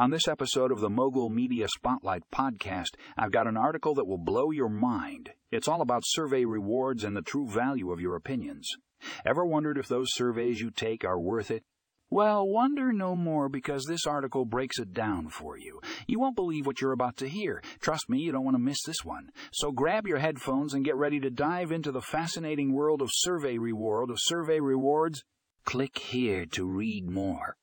[0.00, 4.16] On this episode of the Mogul Media Spotlight podcast, I've got an article that will
[4.16, 5.32] blow your mind.
[5.52, 8.66] It's all about survey rewards and the true value of your opinions.
[9.26, 11.64] Ever wondered if those surveys you take are worth it?
[12.08, 15.82] Well, wonder no more because this article breaks it down for you.
[16.06, 17.62] You won't believe what you're about to hear.
[17.82, 19.28] Trust me, you don't want to miss this one.
[19.52, 23.58] So grab your headphones and get ready to dive into the fascinating world of survey
[23.58, 25.24] reward of survey rewards.
[25.66, 27.58] Click here to read more.